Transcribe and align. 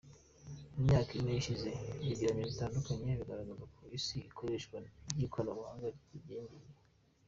Mu 0.73 0.79
myaka 0.87 1.11
ine 1.19 1.33
ishize 1.41 1.69
ibyegeranyo 1.95 2.43
bitandukanye 2.51 3.09
bigaragaza 3.19 3.53
ko 3.61 3.65
ku 3.75 3.81
isi 3.97 4.17
ikoreshwa 4.29 4.75
ry’ikoranabuhanga 5.13 5.85
ryiyingereye. 5.91 6.67